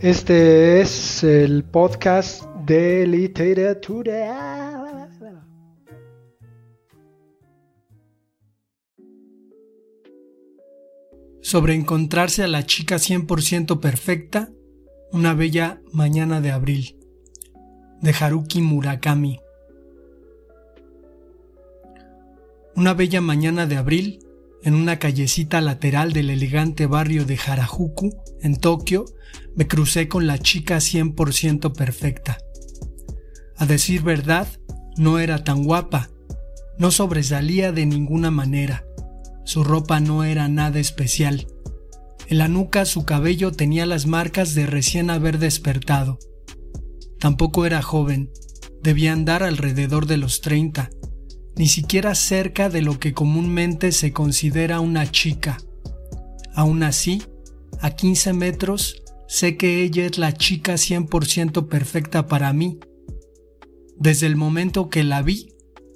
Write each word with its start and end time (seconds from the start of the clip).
Este 0.00 0.82
es 0.82 1.24
el 1.24 1.64
podcast 1.64 2.44
de 2.66 3.06
literatura. 3.06 5.08
Sobre 11.40 11.74
encontrarse 11.74 12.42
a 12.42 12.46
la 12.46 12.66
chica 12.66 12.96
100% 12.96 13.80
perfecta, 13.80 14.50
una 15.12 15.32
bella 15.32 15.80
mañana 15.92 16.42
de 16.42 16.50
abril, 16.50 16.98
de 18.02 18.14
Haruki 18.20 18.60
Murakami. 18.60 19.40
Una 22.74 22.92
bella 22.92 23.22
mañana 23.22 23.64
de 23.64 23.78
abril, 23.78 24.25
en 24.62 24.74
una 24.74 24.98
callecita 24.98 25.60
lateral 25.60 26.12
del 26.12 26.30
elegante 26.30 26.86
barrio 26.86 27.24
de 27.24 27.38
Harajuku, 27.38 28.16
en 28.40 28.56
Tokio, 28.56 29.04
me 29.54 29.66
crucé 29.66 30.08
con 30.08 30.26
la 30.26 30.38
chica 30.38 30.76
100% 30.76 31.72
perfecta. 31.72 32.38
A 33.56 33.66
decir 33.66 34.02
verdad, 34.02 34.48
no 34.96 35.18
era 35.18 35.44
tan 35.44 35.64
guapa, 35.64 36.10
no 36.78 36.90
sobresalía 36.90 37.72
de 37.72 37.86
ninguna 37.86 38.30
manera, 38.30 38.84
su 39.44 39.64
ropa 39.64 40.00
no 40.00 40.24
era 40.24 40.48
nada 40.48 40.78
especial. 40.78 41.46
En 42.28 42.38
la 42.38 42.48
nuca 42.48 42.84
su 42.84 43.04
cabello 43.04 43.52
tenía 43.52 43.86
las 43.86 44.06
marcas 44.06 44.54
de 44.54 44.66
recién 44.66 45.10
haber 45.10 45.38
despertado. 45.38 46.18
Tampoco 47.20 47.64
era 47.64 47.80
joven, 47.80 48.30
debía 48.82 49.12
andar 49.12 49.42
alrededor 49.42 50.06
de 50.06 50.16
los 50.16 50.40
30, 50.40 50.90
ni 51.56 51.68
siquiera 51.68 52.14
cerca 52.14 52.68
de 52.68 52.82
lo 52.82 53.00
que 53.00 53.14
comúnmente 53.14 53.92
se 53.92 54.12
considera 54.12 54.80
una 54.80 55.10
chica. 55.10 55.58
Aún 56.54 56.82
así, 56.82 57.22
a 57.80 57.90
15 57.90 58.32
metros, 58.34 59.02
sé 59.26 59.56
que 59.56 59.82
ella 59.82 60.06
es 60.06 60.18
la 60.18 60.32
chica 60.32 60.74
100% 60.74 61.68
perfecta 61.68 62.26
para 62.26 62.52
mí. 62.52 62.78
Desde 63.98 64.26
el 64.26 64.36
momento 64.36 64.90
que 64.90 65.02
la 65.02 65.22
vi, 65.22 65.48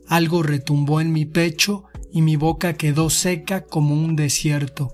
algo 0.08 0.42
retumbó 0.42 1.00
en 1.00 1.12
mi 1.12 1.26
pecho 1.26 1.84
y 2.10 2.22
mi 2.22 2.36
boca 2.36 2.74
quedó 2.74 3.10
seca 3.10 3.64
como 3.64 3.94
un 3.94 4.16
desierto. 4.16 4.92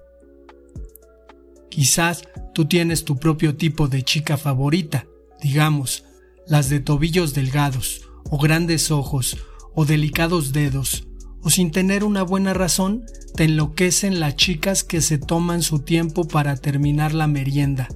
Quizás 1.70 2.22
tú 2.54 2.64
tienes 2.66 3.04
tu 3.04 3.16
propio 3.16 3.56
tipo 3.56 3.86
de 3.86 4.02
chica 4.02 4.36
favorita, 4.36 5.06
digamos, 5.40 6.04
las 6.46 6.68
de 6.68 6.80
tobillos 6.80 7.34
delgados, 7.34 8.08
o 8.30 8.38
grandes 8.38 8.90
ojos, 8.90 9.36
o 9.76 9.84
delicados 9.84 10.52
dedos, 10.52 11.06
o 11.42 11.50
sin 11.50 11.70
tener 11.70 12.02
una 12.02 12.24
buena 12.24 12.54
razón, 12.54 13.04
te 13.36 13.44
enloquecen 13.44 14.18
las 14.18 14.34
chicas 14.34 14.82
que 14.82 15.00
se 15.00 15.18
toman 15.18 15.62
su 15.62 15.80
tiempo 15.80 16.26
para 16.26 16.56
terminar 16.56 17.14
la 17.14 17.28
merienda. 17.28 17.88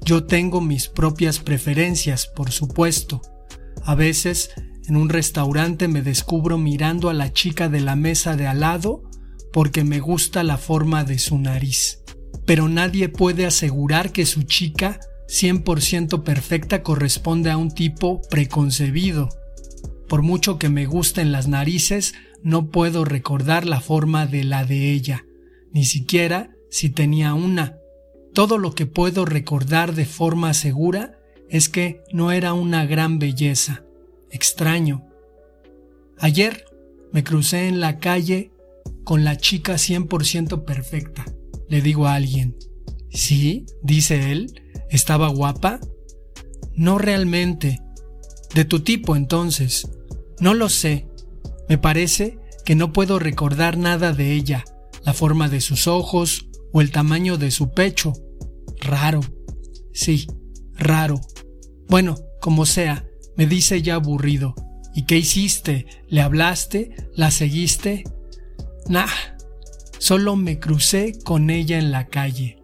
Yo 0.00 0.24
tengo 0.24 0.60
mis 0.60 0.88
propias 0.88 1.40
preferencias, 1.40 2.26
por 2.26 2.50
supuesto. 2.50 3.20
A 3.84 3.94
veces, 3.94 4.50
en 4.86 4.96
un 4.96 5.08
restaurante 5.08 5.88
me 5.88 6.02
descubro 6.02 6.56
mirando 6.56 7.10
a 7.10 7.14
la 7.14 7.32
chica 7.32 7.68
de 7.68 7.80
la 7.80 7.96
mesa 7.96 8.36
de 8.36 8.46
al 8.46 8.60
lado 8.60 9.02
porque 9.52 9.82
me 9.82 10.00
gusta 10.00 10.42
la 10.44 10.56
forma 10.56 11.04
de 11.04 11.18
su 11.18 11.38
nariz. 11.38 12.02
Pero 12.46 12.68
nadie 12.68 13.08
puede 13.08 13.46
asegurar 13.46 14.12
que 14.12 14.26
su 14.26 14.42
chica 14.42 15.00
100% 15.28 16.22
perfecta 16.22 16.82
corresponde 16.82 17.50
a 17.50 17.56
un 17.56 17.70
tipo 17.70 18.20
preconcebido. 18.30 19.28
Por 20.08 20.22
mucho 20.22 20.58
que 20.58 20.68
me 20.68 20.86
gusten 20.86 21.32
las 21.32 21.48
narices, 21.48 22.14
no 22.42 22.70
puedo 22.70 23.04
recordar 23.04 23.66
la 23.66 23.80
forma 23.80 24.26
de 24.26 24.44
la 24.44 24.64
de 24.64 24.92
ella, 24.92 25.24
ni 25.72 25.84
siquiera 25.84 26.54
si 26.70 26.90
tenía 26.90 27.34
una. 27.34 27.78
Todo 28.32 28.58
lo 28.58 28.74
que 28.74 28.86
puedo 28.86 29.24
recordar 29.24 29.94
de 29.94 30.04
forma 30.04 30.52
segura 30.54 31.18
es 31.48 31.68
que 31.68 32.02
no 32.12 32.32
era 32.32 32.52
una 32.52 32.84
gran 32.84 33.18
belleza. 33.18 33.84
Extraño. 34.30 35.06
Ayer 36.18 36.64
me 37.12 37.22
crucé 37.22 37.68
en 37.68 37.80
la 37.80 37.98
calle 37.98 38.50
con 39.04 39.24
la 39.24 39.36
chica 39.36 39.74
100% 39.74 40.64
perfecta. 40.64 41.24
Le 41.68 41.80
digo 41.80 42.06
a 42.06 42.14
alguien. 42.14 42.56
Sí, 43.10 43.66
dice 43.82 44.32
él. 44.32 44.60
¿Estaba 44.90 45.28
guapa? 45.28 45.80
No 46.74 46.98
realmente. 46.98 47.80
De 48.54 48.64
tu 48.64 48.80
tipo 48.80 49.16
entonces. 49.16 49.90
No 50.38 50.54
lo 50.54 50.68
sé. 50.68 51.08
Me 51.68 51.76
parece 51.76 52.38
que 52.64 52.74
no 52.74 52.92
puedo 52.92 53.18
recordar 53.18 53.76
nada 53.76 54.12
de 54.12 54.32
ella, 54.32 54.64
la 55.04 55.12
forma 55.12 55.48
de 55.48 55.60
sus 55.60 55.86
ojos 55.86 56.46
o 56.72 56.80
el 56.80 56.90
tamaño 56.90 57.36
de 57.36 57.50
su 57.50 57.72
pecho. 57.72 58.12
Raro. 58.80 59.20
Sí, 59.92 60.28
raro. 60.74 61.20
Bueno, 61.88 62.16
como 62.40 62.64
sea, 62.64 63.06
me 63.36 63.46
dice 63.46 63.82
ya 63.82 63.96
aburrido. 63.96 64.54
¿Y 64.94 65.02
qué 65.02 65.18
hiciste? 65.18 65.86
¿Le 66.08 66.20
hablaste? 66.20 66.94
¿La 67.14 67.32
seguiste? 67.32 68.04
Nah, 68.88 69.08
solo 69.98 70.36
me 70.36 70.60
crucé 70.60 71.18
con 71.24 71.50
ella 71.50 71.78
en 71.78 71.90
la 71.90 72.06
calle. 72.06 72.58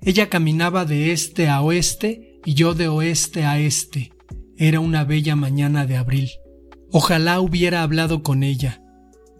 Ella 0.00 0.28
caminaba 0.28 0.84
de 0.84 1.12
este 1.12 1.48
a 1.48 1.62
oeste 1.62 2.40
y 2.44 2.54
yo 2.54 2.74
de 2.74 2.88
oeste 2.88 3.44
a 3.44 3.58
este. 3.58 4.12
Era 4.58 4.80
una 4.80 5.04
bella 5.04 5.34
mañana 5.34 5.86
de 5.86 5.96
abril. 5.96 6.30
Ojalá 6.90 7.40
hubiera 7.40 7.82
hablado 7.82 8.22
con 8.22 8.42
ella. 8.42 8.82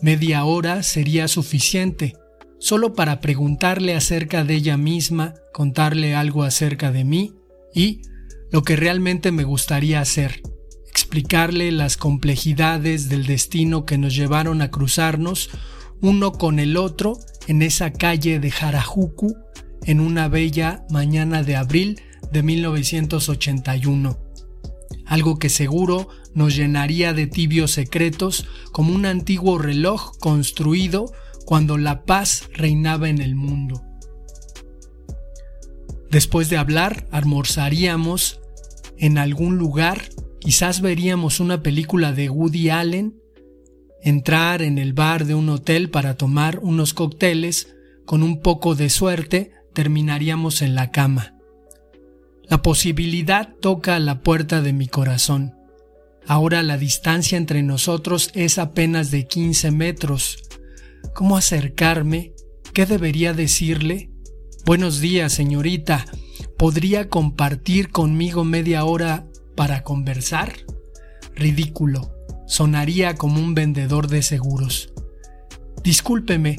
Media 0.00 0.45
hora 0.45 0.83
sería 0.83 1.28
suficiente, 1.28 2.15
solo 2.59 2.95
para 2.95 3.21
preguntarle 3.21 3.95
acerca 3.95 4.43
de 4.43 4.55
ella 4.55 4.77
misma, 4.77 5.34
contarle 5.53 6.15
algo 6.15 6.45
acerca 6.45 6.91
de 6.91 7.05
mí 7.05 7.34
y 7.75 8.00
lo 8.50 8.62
que 8.62 8.75
realmente 8.77 9.33
me 9.33 9.45
gustaría 9.45 10.00
hacer, 10.00 10.43
explicarle 10.89 11.71
las 11.73 11.97
complejidades 11.97 13.09
del 13.09 13.27
destino 13.27 13.84
que 13.84 13.99
nos 13.99 14.15
llevaron 14.15 14.62
a 14.62 14.71
cruzarnos 14.71 15.50
uno 16.00 16.33
con 16.33 16.59
el 16.59 16.77
otro 16.77 17.19
en 17.47 17.62
esa 17.62 17.93
calle 17.93 18.41
de 18.41 18.50
Harajuku 18.50 19.37
en 19.84 20.00
una 20.00 20.29
bella 20.29 20.84
mañana 20.91 21.43
de 21.43 21.56
abril 21.56 22.00
de 22.33 22.43
1981 22.43 24.31
algo 25.12 25.39
que 25.39 25.50
seguro 25.50 26.09
nos 26.33 26.56
llenaría 26.56 27.12
de 27.12 27.27
tibios 27.27 27.73
secretos 27.73 28.47
como 28.73 28.95
un 28.95 29.05
antiguo 29.05 29.59
reloj 29.59 30.17
construido 30.19 31.12
cuando 31.45 31.77
la 31.77 32.06
paz 32.06 32.49
reinaba 32.55 33.11
en 33.11 33.21
el 33.21 33.34
mundo. 33.34 33.83
Después 36.11 36.49
de 36.49 36.56
hablar, 36.56 37.09
almorzaríamos 37.11 38.41
en 38.97 39.19
algún 39.19 39.59
lugar, 39.59 40.00
quizás 40.41 40.81
veríamos 40.81 41.41
una 41.41 41.62
película 41.62 42.15
de 42.15 42.31
Woody 42.31 42.71
Allen, 42.71 43.21
entrar 44.03 44.62
en 44.62 44.79
el 44.79 44.94
bar 44.94 45.27
de 45.27 45.34
un 45.34 45.50
hotel 45.50 45.91
para 45.91 46.17
tomar 46.17 46.59
unos 46.61 46.94
cócteles, 46.94 47.77
con 48.06 48.23
un 48.23 48.41
poco 48.41 48.75
de 48.75 48.89
suerte 48.89 49.50
terminaríamos 49.75 50.62
en 50.62 50.75
la 50.75 50.91
cama. 50.91 51.34
La 52.53 52.61
posibilidad 52.61 53.49
toca 53.63 53.97
a 53.97 53.99
la 53.99 54.21
puerta 54.21 54.61
de 54.61 54.75
mi 54.75 54.87
corazón. 54.87 55.55
Ahora 56.27 56.63
la 56.63 56.77
distancia 56.77 57.39
entre 57.39 57.63
nosotros 57.63 58.31
es 58.35 58.59
apenas 58.59 59.11
de 59.11 59.27
15 59.27 59.71
metros. 59.71 60.37
¿Cómo 61.15 61.39
acercarme? 61.39 62.35
¿Qué 62.75 62.85
debería 62.85 63.33
decirle? 63.33 64.11
Buenos 64.67 65.01
días, 65.01 65.33
señorita. 65.33 66.05
¿Podría 66.59 67.09
compartir 67.09 67.89
conmigo 67.89 68.45
media 68.45 68.85
hora 68.85 69.27
para 69.57 69.83
conversar? 69.83 70.53
Ridículo. 71.35 72.12
Sonaría 72.47 73.15
como 73.15 73.41
un 73.41 73.55
vendedor 73.55 74.09
de 74.09 74.21
seguros. 74.21 74.93
Discúlpeme, 75.82 76.59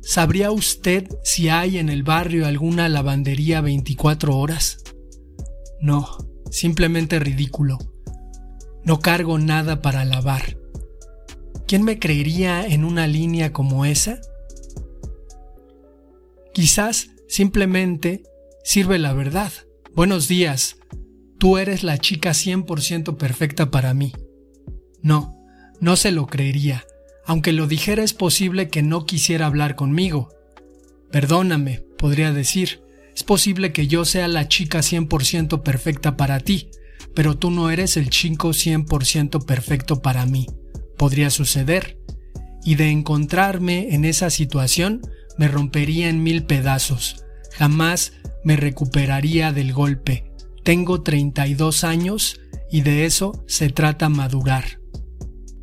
¿sabría 0.00 0.50
usted 0.50 1.06
si 1.22 1.50
hay 1.50 1.76
en 1.76 1.90
el 1.90 2.02
barrio 2.02 2.46
alguna 2.46 2.88
lavandería 2.88 3.60
24 3.60 4.38
horas? 4.38 4.83
No, 5.84 6.16
simplemente 6.50 7.18
ridículo. 7.18 7.76
No 8.84 9.00
cargo 9.00 9.38
nada 9.38 9.82
para 9.82 10.06
lavar. 10.06 10.56
¿Quién 11.66 11.82
me 11.82 11.98
creería 11.98 12.66
en 12.66 12.86
una 12.86 13.06
línea 13.06 13.52
como 13.52 13.84
esa? 13.84 14.18
Quizás 16.54 17.10
simplemente 17.28 18.22
sirve 18.64 18.98
la 18.98 19.12
verdad. 19.12 19.52
Buenos 19.94 20.26
días. 20.26 20.78
Tú 21.36 21.58
eres 21.58 21.82
la 21.82 21.98
chica 21.98 22.30
100% 22.30 23.18
perfecta 23.18 23.70
para 23.70 23.92
mí. 23.92 24.14
No, 25.02 25.38
no 25.80 25.96
se 25.96 26.12
lo 26.12 26.26
creería. 26.26 26.86
Aunque 27.26 27.52
lo 27.52 27.66
dijera 27.66 28.02
es 28.02 28.14
posible 28.14 28.70
que 28.70 28.82
no 28.82 29.04
quisiera 29.04 29.44
hablar 29.44 29.76
conmigo. 29.76 30.30
Perdóname, 31.10 31.84
podría 31.98 32.32
decir. 32.32 32.83
Es 33.14 33.22
posible 33.22 33.72
que 33.72 33.86
yo 33.86 34.04
sea 34.04 34.28
la 34.28 34.48
chica 34.48 34.80
100% 34.80 35.62
perfecta 35.62 36.16
para 36.16 36.40
ti, 36.40 36.70
pero 37.14 37.36
tú 37.36 37.50
no 37.50 37.70
eres 37.70 37.96
el 37.96 38.10
chico 38.10 38.48
100% 38.48 39.44
perfecto 39.44 40.02
para 40.02 40.26
mí. 40.26 40.46
Podría 40.96 41.30
suceder. 41.30 41.98
Y 42.64 42.76
de 42.76 42.90
encontrarme 42.90 43.94
en 43.94 44.04
esa 44.04 44.30
situación, 44.30 45.02
me 45.38 45.48
rompería 45.48 46.08
en 46.08 46.22
mil 46.22 46.44
pedazos. 46.44 47.24
jamás 47.52 48.12
me 48.42 48.56
recuperaría 48.56 49.52
del 49.52 49.72
golpe. 49.72 50.24
Tengo 50.64 51.02
32 51.02 51.84
años 51.84 52.40
y 52.70 52.82
de 52.82 53.06
eso 53.06 53.44
se 53.46 53.70
trata 53.70 54.08
madurar. 54.08 54.80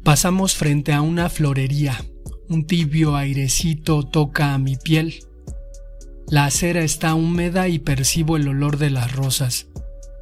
Pasamos 0.04 0.56
frente 0.56 0.94
a 0.94 1.02
una 1.02 1.30
florería. 1.30 2.04
Un 2.50 2.66
tibio 2.66 3.16
airecito 3.16 4.04
toca 4.04 4.54
a 4.54 4.58
mi 4.58 4.78
piel. 4.78 5.20
La 6.32 6.46
acera 6.46 6.82
está 6.82 7.14
húmeda 7.14 7.68
y 7.68 7.78
percibo 7.78 8.38
el 8.38 8.48
olor 8.48 8.78
de 8.78 8.90
las 8.90 9.12
rosas. 9.12 9.68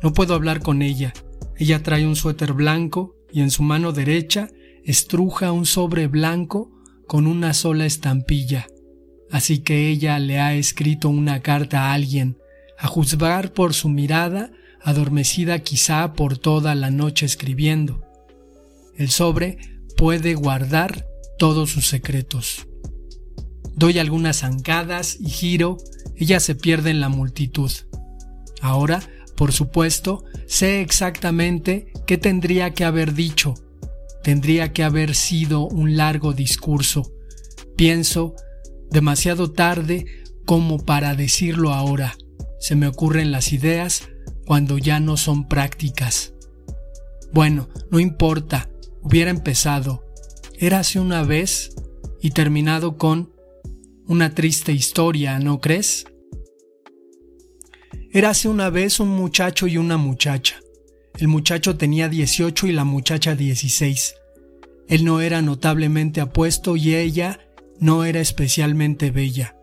No 0.01 0.11
puedo 0.11 0.33
hablar 0.33 0.59
con 0.59 0.81
ella. 0.81 1.13
Ella 1.55 1.83
trae 1.83 2.07
un 2.07 2.15
suéter 2.15 2.53
blanco 2.53 3.15
y 3.31 3.41
en 3.41 3.51
su 3.51 3.61
mano 3.61 3.91
derecha 3.91 4.49
estruja 4.83 5.51
un 5.51 5.67
sobre 5.67 6.07
blanco 6.07 6.71
con 7.05 7.27
una 7.27 7.53
sola 7.53 7.85
estampilla. 7.85 8.65
Así 9.29 9.59
que 9.59 9.87
ella 9.89 10.17
le 10.17 10.39
ha 10.39 10.55
escrito 10.55 11.09
una 11.09 11.43
carta 11.43 11.81
a 11.81 11.93
alguien, 11.93 12.39
a 12.79 12.87
juzgar 12.87 13.53
por 13.53 13.75
su 13.75 13.87
mirada, 13.87 14.49
adormecida 14.81 15.59
quizá 15.59 16.13
por 16.13 16.39
toda 16.39 16.73
la 16.73 16.89
noche 16.89 17.27
escribiendo. 17.27 18.03
El 18.97 19.11
sobre 19.11 19.59
puede 19.95 20.33
guardar 20.33 21.05
todos 21.37 21.69
sus 21.69 21.87
secretos. 21.87 22.65
Doy 23.79 23.97
algunas 23.97 24.39
zancadas 24.39 25.15
y 25.21 25.29
giro, 25.29 25.77
ella 26.17 26.41
se 26.41 26.53
pierde 26.53 26.89
en 26.89 26.99
la 26.99 27.07
multitud. 27.07 27.71
Ahora, 28.59 28.99
por 29.37 29.53
supuesto, 29.53 30.25
sé 30.47 30.81
exactamente 30.81 31.93
qué 32.05 32.17
tendría 32.17 32.73
que 32.73 32.83
haber 32.83 33.13
dicho. 33.13 33.53
Tendría 34.21 34.73
que 34.73 34.83
haber 34.83 35.15
sido 35.15 35.65
un 35.65 35.95
largo 35.95 36.33
discurso. 36.33 37.13
Pienso, 37.77 38.35
demasiado 38.91 39.53
tarde 39.53 40.05
como 40.45 40.79
para 40.83 41.15
decirlo 41.15 41.73
ahora. 41.73 42.17
Se 42.59 42.75
me 42.75 42.85
ocurren 42.85 43.31
las 43.31 43.53
ideas 43.53 44.09
cuando 44.45 44.77
ya 44.77 44.99
no 44.99 45.15
son 45.15 45.47
prácticas. 45.47 46.33
Bueno, 47.31 47.69
no 47.91 48.01
importa, 48.01 48.69
hubiera 49.01 49.31
empezado. 49.31 50.03
Érase 50.57 50.99
una 50.99 51.23
vez 51.23 51.77
y 52.21 52.31
terminado 52.31 52.97
con 52.97 53.38
una 54.09 54.33
triste 54.33 54.71
historia, 54.71 55.37
¿no 55.37 55.61
crees? 55.61 56.07
Érase 58.11 58.49
una 58.49 58.71
vez 58.71 58.99
un 58.99 59.09
muchacho 59.09 59.67
y 59.67 59.77
una 59.77 59.97
muchacha. 59.97 60.55
El 61.19 61.27
muchacho 61.27 61.77
tenía 61.77 62.09
18 62.09 62.65
y 62.65 62.71
la 62.71 62.85
muchacha 62.85 63.35
16. 63.35 64.15
Él 64.87 65.05
no 65.05 65.21
era 65.21 65.43
notablemente 65.43 66.21
apuesto 66.21 66.75
y 66.75 66.95
ella 66.95 67.39
no 67.79 68.03
era 68.03 68.19
especialmente 68.19 69.11
bella. 69.11 69.55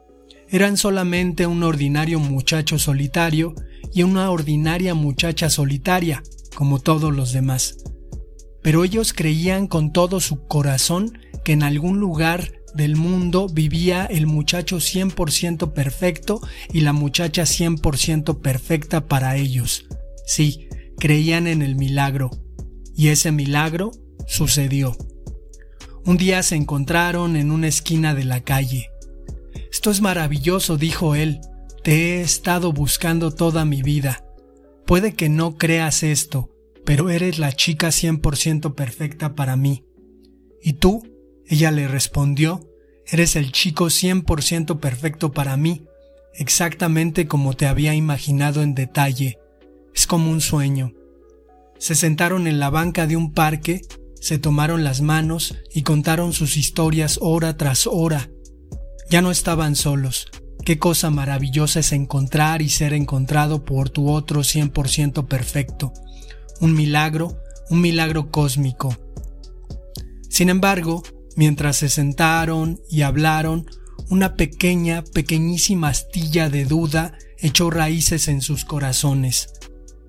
Eran 0.49 0.77
solamente 0.77 1.49
un 1.49 1.65
ordinario 1.65 2.21
muchacho 2.21 2.79
solitario 2.79 3.53
y 3.93 4.05
una 4.05 4.31
ordinaria 4.31 4.95
muchacha 4.95 5.51
solitaria, 5.51 6.23
como 6.55 6.79
todos 6.79 7.13
los 7.13 7.33
demás. 7.33 7.79
Pero 8.63 8.85
ellos 8.85 9.13
creían 9.13 9.67
con 9.67 9.93
todo 9.93 10.21
su 10.21 10.47
corazón 10.47 11.19
que 11.45 11.53
en 11.53 11.65
algún 11.65 11.99
lugar 11.99 12.53
del 12.77 12.97
mundo 12.97 13.49
vivía 13.49 14.05
el 14.07 14.27
muchacho 14.27 14.77
100% 14.77 15.73
perfecto 15.73 16.41
y 16.73 16.83
la 16.83 16.93
muchacha 16.93 17.43
100% 17.43 18.41
perfecta 18.41 19.07
para 19.07 19.37
ellos. 19.37 19.87
Sí, 20.27 20.69
creían 20.99 21.47
en 21.47 21.63
el 21.63 21.77
milagro. 21.77 22.31
Y 22.95 23.09
ese 23.09 23.33
milagro 23.33 23.91
sucedió. 24.27 24.97
Un 26.05 26.17
día 26.17 26.43
se 26.43 26.57
encontraron 26.57 27.37
en 27.37 27.51
una 27.51 27.69
esquina 27.69 28.15
de 28.15 28.25
la 28.25 28.41
calle. 28.43 28.91
Esto 29.73 29.91
es 29.91 30.01
maravilloso, 30.01 30.77
dijo 30.77 31.15
él. 31.15 31.41
Te 31.83 32.19
he 32.19 32.21
estado 32.21 32.73
buscando 32.73 33.33
toda 33.33 33.65
mi 33.65 33.83
vida. 33.83 34.25
Puede 34.87 35.15
que 35.15 35.29
no 35.29 35.57
creas 35.57 36.03
esto, 36.03 36.51
pero 36.85 37.11
eres 37.11 37.39
la 37.39 37.53
chica 37.53 37.89
100% 37.89 38.75
perfecta 38.75 39.35
para 39.35 39.57
mí. 39.57 39.85
¿Y 40.63 40.75
tú? 40.75 41.03
Ella 41.49 41.71
le 41.71 41.89
respondió, 41.89 42.69
eres 43.07 43.37
el 43.37 43.53
chico 43.53 43.87
100% 43.87 44.81
perfecto 44.81 45.33
para 45.33 45.57
mí, 45.57 45.87
exactamente 46.35 47.27
como 47.27 47.55
te 47.55 47.67
había 47.67 47.95
imaginado 47.95 48.63
en 48.63 48.75
detalle. 48.75 49.39
Es 49.95 50.07
como 50.07 50.31
un 50.31 50.41
sueño. 50.41 50.93
Se 51.79 51.95
sentaron 51.95 52.47
en 52.47 52.59
la 52.59 52.71
banca 52.71 53.07
de 53.07 53.17
un 53.17 53.33
parque 53.33 53.83
se 54.21 54.39
tomaron 54.39 54.83
las 54.83 55.03
manos 55.03 55.55
y 55.73 55.83
contaron 55.83 56.33
sus 56.33 56.57
historias 56.57 57.19
hora 57.23 57.57
tras 57.57 57.87
hora. 57.87 58.29
Ya 59.09 59.23
no 59.23 59.31
estaban 59.31 59.77
solos. 59.77 60.27
Qué 60.65 60.81
cosa 60.81 61.11
maravillosa 61.11 61.81
es 61.81 61.93
encontrar 61.93 62.61
y 62.61 62.69
ser 62.69 62.93
encontrado 62.93 63.65
por 63.65 63.89
tu 63.89 64.11
otro 64.11 64.41
100% 64.41 65.29
perfecto. 65.29 65.93
Un 66.61 66.75
milagro, 66.75 67.39
un 67.71 67.81
milagro 67.81 68.31
cósmico. 68.33 68.97
Sin 70.29 70.49
embargo, 70.49 71.05
mientras 71.37 71.77
se 71.77 71.89
sentaron 71.89 72.81
y 72.91 73.03
hablaron, 73.03 73.67
una 74.09 74.37
pequeña, 74.37 75.05
pequeñísima 75.05 75.89
astilla 75.89 76.49
de 76.49 76.65
duda 76.65 77.17
echó 77.39 77.71
raíces 77.71 78.29
en 78.29 78.41
sus 78.41 78.65
corazones. 78.65 79.53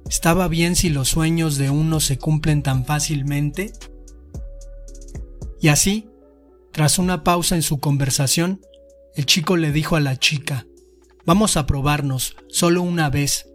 ¿Estaba 0.10 0.48
bien 0.48 0.76
si 0.76 0.90
los 0.90 1.10
sueños 1.10 1.58
de 1.58 1.70
uno 1.70 2.00
se 2.00 2.18
cumplen 2.18 2.64
tan 2.64 2.86
fácilmente? 2.86 3.74
Y 5.60 5.68
así, 5.68 6.08
tras 6.72 6.98
una 6.98 7.24
pausa 7.24 7.56
en 7.56 7.62
su 7.62 7.80
conversación, 7.80 8.62
el 9.16 9.26
chico 9.26 9.58
le 9.58 9.72
dijo 9.72 9.96
a 9.96 10.00
la 10.00 10.18
chica, 10.18 10.66
vamos 11.26 11.58
a 11.58 11.66
probarnos 11.66 12.38
solo 12.48 12.82
una 12.82 13.10
vez. 13.10 13.50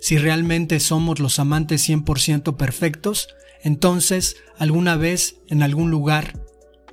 Si 0.00 0.16
realmente 0.16 0.80
somos 0.80 1.18
los 1.18 1.38
amantes 1.38 1.86
100% 1.86 2.56
perfectos, 2.56 3.28
entonces 3.62 4.36
alguna 4.56 4.96
vez, 4.96 5.36
en 5.48 5.62
algún 5.62 5.90
lugar, 5.90 6.40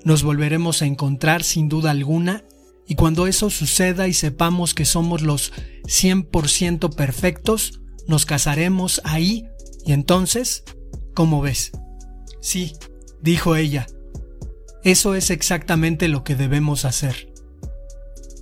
nos 0.03 0.23
volveremos 0.23 0.81
a 0.81 0.85
encontrar 0.85 1.43
sin 1.43 1.69
duda 1.69 1.91
alguna 1.91 2.43
y 2.87 2.95
cuando 2.95 3.27
eso 3.27 3.49
suceda 3.49 4.07
y 4.07 4.13
sepamos 4.13 4.73
que 4.73 4.85
somos 4.85 5.21
los 5.21 5.51
100% 5.83 6.95
perfectos, 6.95 7.81
nos 8.07 8.25
casaremos 8.25 9.01
ahí 9.03 9.45
y 9.85 9.91
entonces, 9.93 10.63
¿cómo 11.13 11.41
ves? 11.41 11.71
Sí, 12.41 12.73
dijo 13.21 13.55
ella, 13.55 13.87
eso 14.83 15.15
es 15.15 15.31
exactamente 15.31 16.07
lo 16.07 16.23
que 16.23 16.35
debemos 16.35 16.85
hacer. 16.85 17.33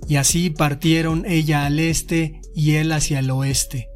Y 0.08 0.16
así 0.16 0.50
partieron 0.50 1.24
ella 1.26 1.66
al 1.66 1.80
este 1.80 2.40
y 2.54 2.74
él 2.74 2.92
hacia 2.92 3.18
el 3.18 3.30
oeste. 3.30 3.88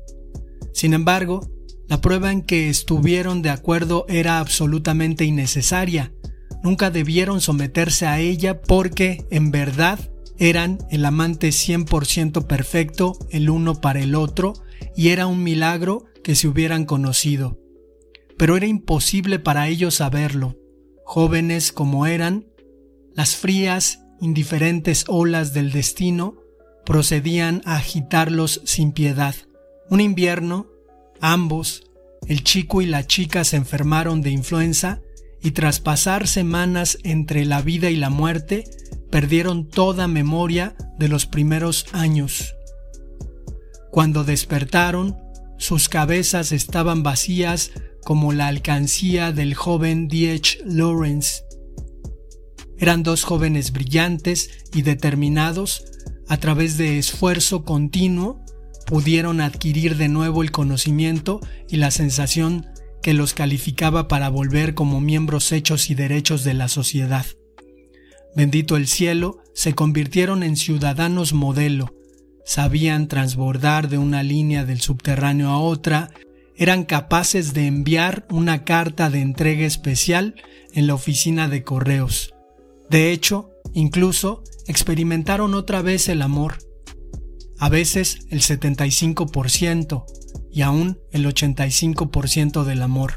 Sin 0.73 0.95
embargo, 0.95 1.49
la 1.89 2.01
prueba 2.01 2.33
en 2.33 2.43
que 2.43 2.69
estuvieron 2.69 3.43
de 3.43 3.51
acuerdo 3.51 4.05
era 4.09 4.39
absolutamente 4.39 5.25
innecesaria. 5.25 6.13
Nunca 6.63 6.91
debieron 6.91 7.41
someterse 7.41 8.07
a 8.07 8.19
ella 8.19 8.61
porque, 8.61 9.25
en 9.31 9.51
verdad, 9.51 9.99
eran 10.39 10.79
el 10.91 11.05
amante 11.05 11.49
100% 11.49 12.47
perfecto 12.47 13.19
el 13.31 13.51
uno 13.51 13.81
para 13.81 14.01
el 14.01 14.15
otro 14.15 14.55
y 14.97 15.09
era 15.09 15.27
un 15.27 15.43
milagro 15.43 16.05
que 16.25 16.35
se 16.35 16.49
hubieran 16.49 16.85
conocido. 16.85 17.59
Pero 18.37 18.57
era 18.57 18.67
imposible 18.67 19.39
para 19.39 19.69
ellos 19.69 19.97
saberlo, 19.97 20.57
Jóvenes 21.05 21.73
como 21.73 22.07
eran, 22.07 22.47
las 23.15 23.35
frías, 23.35 24.01
indiferentes 24.21 25.05
olas 25.09 25.53
del 25.53 25.73
destino 25.73 26.37
procedían 26.87 27.63
a 27.65 27.77
agitarlos 27.77 28.63
sin 28.65 28.93
piedad. 28.93 29.35
Un 29.89 30.01
invierno, 30.01 30.69
ambos, 31.21 31.83
el 32.29 32.45
chico 32.45 32.81
y 32.81 32.87
la 32.87 33.07
chica 33.07 33.45
se 33.45 33.57
enfermaron 33.57 34.23
de 34.23 34.31
influenza 34.31 35.03
y 35.43 35.53
tras 35.53 35.81
pasar 35.81 36.27
semanas 36.27 36.99
entre 37.03 37.45
la 37.45 37.63
vida 37.63 37.91
y 37.91 37.97
la 37.97 38.11
muerte, 38.11 38.65
perdieron 39.11 39.69
toda 39.69 40.09
memoria 40.09 40.75
de 40.99 41.09
los 41.09 41.27
primeros 41.27 41.87
años. 41.93 42.55
Cuando 43.91 44.25
despertaron, 44.25 45.17
sus 45.59 45.89
cabezas 45.89 46.53
estaban 46.53 47.03
vacías 47.03 47.73
como 48.05 48.33
la 48.33 48.49
alcancía 48.49 49.33
del 49.33 49.55
joven 49.55 50.09
D.H. 50.09 50.59
Lawrence. 50.65 51.43
Eran 52.79 53.03
dos 53.03 53.25
jóvenes 53.25 53.73
brillantes 53.73 54.51
y 54.73 54.83
determinados, 54.83 55.85
a 56.29 56.39
través 56.39 56.79
de 56.79 56.99
esfuerzo 56.99 57.65
continuo, 57.65 58.41
pudieron 58.87 59.41
adquirir 59.41 59.97
de 59.97 60.09
nuevo 60.09 60.43
el 60.43 60.51
conocimiento 60.51 61.41
y 61.69 61.77
la 61.77 61.91
sensación 61.91 62.67
que 63.03 63.15
los 63.15 63.35
calificaba 63.35 64.09
para 64.09 64.29
volver 64.29 64.75
como 64.75 65.01
miembros 65.01 65.53
hechos 65.53 65.91
y 65.91 65.95
derechos 65.95 66.45
de 66.45 66.55
la 66.55 66.69
sociedad. 66.69 67.27
Bendito 68.35 68.77
el 68.77 68.87
cielo, 68.87 69.43
se 69.55 69.75
convirtieron 69.75 70.43
en 70.43 70.57
ciudadanos 70.57 71.33
modelo, 71.33 71.95
sabían 72.45 73.09
transbordar 73.09 73.89
de 73.89 73.99
una 73.99 74.23
línea 74.23 74.65
del 74.65 74.81
subterráneo 74.81 75.51
a 75.51 75.59
otra 75.59 76.11
eran 76.57 76.85
capaces 76.85 77.55
de 77.55 77.67
enviar 77.67 78.27
una 78.31 78.65
carta 78.65 79.09
de 79.09 79.23
entrega 79.23 79.65
especial 79.65 80.35
en 80.75 80.87
la 80.87 80.95
oficina 80.95 81.49
de 81.49 81.63
correos. 81.65 82.35
De 82.91 83.13
hecho, 83.13 83.51
incluso 83.73 84.43
experimentaron 84.67 85.55
otra 85.55 85.81
vez 85.81 86.09
el 86.09 86.21
amor. 86.23 86.59
a 87.59 87.69
veces 87.69 88.21
el 88.31 88.41
75% 88.41 90.05
y 90.53 90.63
aún 90.63 90.99
el 91.13 91.27
85% 91.27 92.65
del 92.65 92.83
amor. 92.83 93.15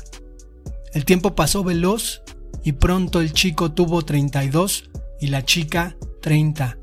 El 0.93 1.05
tiempo 1.05 1.35
pasó 1.35 1.63
veloz 1.63 2.21
y 2.63 2.73
pronto 2.73 3.21
el 3.21 3.33
chico 3.33 3.71
tuvo 3.71 4.03
32 4.03 4.89
y 5.19 5.27
la 5.27 5.43
chica 5.43 5.97
30. 6.21 6.77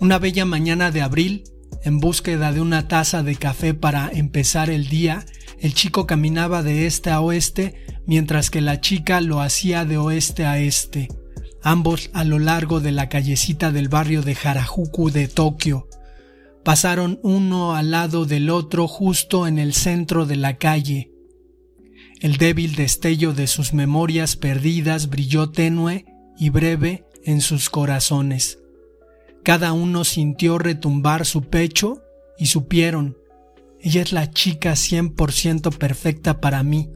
Una 0.00 0.18
bella 0.18 0.44
mañana 0.44 0.90
de 0.90 1.02
abril, 1.02 1.44
en 1.84 1.98
búsqueda 1.98 2.52
de 2.52 2.60
una 2.60 2.88
taza 2.88 3.22
de 3.22 3.36
café 3.36 3.74
para 3.74 4.10
empezar 4.12 4.70
el 4.70 4.88
día, 4.88 5.26
el 5.58 5.74
chico 5.74 6.06
caminaba 6.06 6.62
de 6.62 6.86
este 6.86 7.10
a 7.10 7.20
oeste 7.20 7.84
mientras 8.06 8.50
que 8.50 8.60
la 8.60 8.80
chica 8.80 9.20
lo 9.20 9.40
hacía 9.40 9.84
de 9.84 9.96
oeste 9.96 10.44
a 10.44 10.58
este, 10.58 11.08
ambos 11.62 12.10
a 12.12 12.24
lo 12.24 12.38
largo 12.38 12.80
de 12.80 12.92
la 12.92 13.08
callecita 13.08 13.70
del 13.70 13.88
barrio 13.88 14.22
de 14.22 14.36
Harajuku 14.42 15.10
de 15.10 15.28
Tokio. 15.28 15.88
Pasaron 16.64 17.18
uno 17.22 17.74
al 17.74 17.90
lado 17.90 18.24
del 18.24 18.48
otro 18.48 18.86
justo 18.86 19.46
en 19.46 19.58
el 19.58 19.74
centro 19.74 20.26
de 20.26 20.36
la 20.36 20.58
calle. 20.58 21.10
El 22.20 22.36
débil 22.36 22.76
destello 22.76 23.32
de 23.32 23.48
sus 23.48 23.72
memorias 23.72 24.36
perdidas 24.36 25.08
brilló 25.08 25.50
tenue 25.50 26.04
y 26.38 26.50
breve 26.50 27.04
en 27.24 27.40
sus 27.40 27.68
corazones. 27.68 28.60
Cada 29.42 29.72
uno 29.72 30.04
sintió 30.04 30.58
retumbar 30.58 31.26
su 31.26 31.42
pecho 31.42 32.00
y 32.38 32.46
supieron, 32.46 33.16
ella 33.80 34.02
es 34.02 34.12
la 34.12 34.30
chica 34.30 34.74
100% 34.74 35.76
perfecta 35.76 36.40
para 36.40 36.62
mí. 36.62 36.90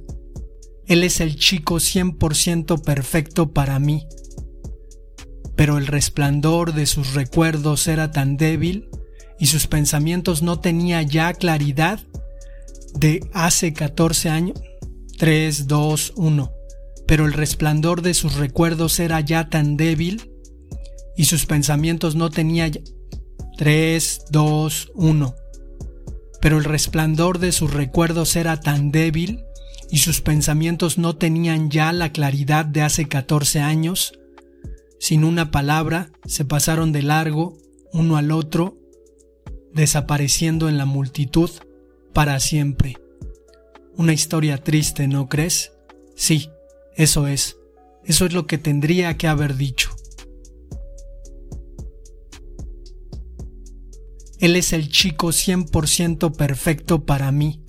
Él 0.87 1.03
es 1.03 1.21
el 1.21 1.35
chico 1.35 1.77
100% 1.77 2.81
perfecto 2.81 3.51
para 3.51 3.81
mí. 3.81 4.07
Pero 5.57 5.79
el 5.79 5.89
resplandor 5.89 6.73
de 6.73 6.87
sus 6.87 7.15
recuerdos 7.15 7.89
era 7.89 8.13
tan 8.13 8.37
débil 8.37 8.89
y 9.39 9.47
sus 9.47 9.67
pensamientos 9.67 10.43
no 10.43 10.61
tenía 10.61 11.03
ya 11.03 11.33
claridad 11.35 12.01
de 12.95 13.29
hace 13.33 13.73
14 13.73 14.29
años. 14.31 14.61
3, 15.19 15.67
2, 15.67 16.13
1. 16.17 16.53
Pero 17.07 17.27
el 17.27 17.33
resplandor 17.33 18.03
de 18.03 18.15
sus 18.15 18.35
recuerdos 18.35 18.99
era 18.99 19.21
ya 19.21 19.49
tan 19.49 19.77
débil 19.77 20.31
y 21.17 21.25
sus 21.25 21.47
pensamientos 21.47 22.17
no 22.17 22.31
tenía 22.31 22.69
ya... 22.69 22.81
3, 23.57 24.27
2, 24.31 24.93
1. 24.95 25.35
Pero 26.41 26.59
el 26.59 26.65
resplandor 26.65 27.39
de 27.39 27.53
sus 27.53 27.73
recuerdos 27.73 28.37
era 28.37 28.61
tan 28.61 28.91
débil 28.91 29.43
y 29.91 29.99
sus 29.99 30.21
pensamientos 30.21 30.99
no 30.99 31.17
tenían 31.17 31.71
ya 31.71 31.93
la 31.93 32.13
claridad 32.13 32.67
de 32.67 32.83
hace 32.83 33.09
14 33.09 33.61
años. 33.61 34.13
Sin 34.99 35.25
una 35.25 35.51
palabra 35.51 36.11
se 36.27 36.45
pasaron 36.45 36.93
de 36.93 37.03
largo 37.03 37.57
uno 37.93 38.17
al 38.17 38.31
otro, 38.31 38.77
desapareciendo 39.77 40.69
en 40.69 40.79
la 40.79 40.87
multitud 40.87 41.51
para 42.13 42.41
siempre. 42.41 42.97
Una 43.95 44.15
historia 44.15 44.59
triste, 44.59 45.07
¿no 45.07 45.29
crees? 45.29 45.73
Sí, 46.17 46.51
eso 46.97 47.29
es. 47.29 47.59
Eso 48.05 48.25
es 48.25 48.33
lo 48.33 48.47
que 48.47 48.57
tendría 48.57 49.17
que 49.19 49.29
haber 49.29 49.57
dicho. 49.57 49.91
Él 54.39 54.57
es 54.57 54.73
el 54.73 54.89
chico 54.89 55.29
100% 55.29 56.35
perfecto 56.35 57.05
para 57.05 57.31
mí. 57.31 57.63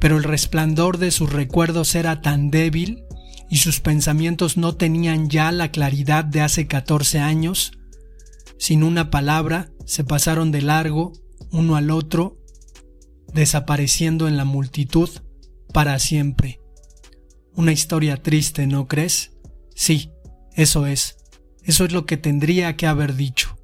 Pero 0.00 0.16
el 0.16 0.24
resplandor 0.24 0.98
de 0.98 1.10
sus 1.12 1.32
recuerdos 1.32 1.94
era 1.94 2.20
tan 2.20 2.50
débil 2.50 3.04
y 3.48 3.58
sus 3.58 3.80
pensamientos 3.80 4.56
no 4.56 4.74
tenían 4.76 5.28
ya 5.28 5.52
la 5.52 5.70
claridad 5.70 6.24
de 6.24 6.40
hace 6.40 6.66
14 6.66 7.20
años. 7.20 7.72
Sin 8.60 8.82
una 8.82 9.10
palabra 9.10 9.72
se 9.86 10.04
pasaron 10.04 10.52
de 10.52 10.60
largo 10.60 11.14
uno 11.50 11.76
al 11.76 11.90
otro, 11.90 12.36
desapareciendo 13.32 14.28
en 14.28 14.36
la 14.36 14.44
multitud 14.44 15.08
para 15.72 15.98
siempre. 15.98 16.60
Una 17.54 17.72
historia 17.72 18.22
triste, 18.22 18.66
¿no 18.66 18.86
crees? 18.86 19.32
Sí, 19.74 20.10
eso 20.52 20.86
es. 20.86 21.16
Eso 21.64 21.86
es 21.86 21.92
lo 21.92 22.04
que 22.04 22.18
tendría 22.18 22.76
que 22.76 22.86
haber 22.86 23.16
dicho. 23.16 23.56